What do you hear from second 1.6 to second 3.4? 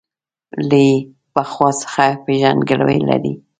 څخه پېژندګلوي لري.